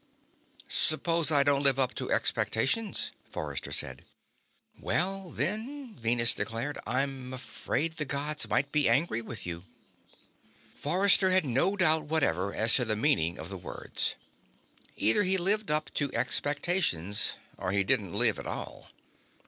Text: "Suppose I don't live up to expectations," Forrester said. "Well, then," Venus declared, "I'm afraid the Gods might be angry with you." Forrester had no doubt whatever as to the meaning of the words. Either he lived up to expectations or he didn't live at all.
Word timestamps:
"Suppose 0.67 1.31
I 1.31 1.43
don't 1.43 1.61
live 1.61 1.77
up 1.77 1.93
to 1.93 2.09
expectations," 2.11 3.11
Forrester 3.23 3.71
said. 3.71 4.03
"Well, 4.79 5.29
then," 5.29 5.95
Venus 5.95 6.33
declared, 6.33 6.79
"I'm 6.87 7.35
afraid 7.35 7.97
the 7.97 8.05
Gods 8.05 8.49
might 8.49 8.71
be 8.71 8.89
angry 8.89 9.21
with 9.21 9.45
you." 9.45 9.63
Forrester 10.75 11.29
had 11.29 11.45
no 11.45 11.75
doubt 11.77 12.05
whatever 12.05 12.51
as 12.51 12.73
to 12.77 12.85
the 12.85 12.95
meaning 12.95 13.37
of 13.37 13.49
the 13.49 13.59
words. 13.59 14.15
Either 14.97 15.21
he 15.21 15.37
lived 15.37 15.69
up 15.69 15.93
to 15.93 16.11
expectations 16.15 17.35
or 17.55 17.69
he 17.71 17.83
didn't 17.83 18.15
live 18.17 18.39
at 18.39 18.47
all. 18.47 18.89